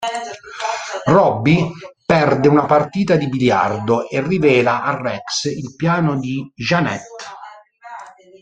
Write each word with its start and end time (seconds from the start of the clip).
Robbie 1.05 1.71
perde 2.03 2.47
una 2.47 2.65
partita 2.65 3.15
di 3.17 3.29
biliardo 3.29 4.09
e 4.09 4.19
rivela 4.25 4.81
a 4.81 4.99
Rex 4.99 5.43
il 5.43 5.75
piano 5.75 6.19
di 6.19 6.43
Jeannette. 6.55 7.25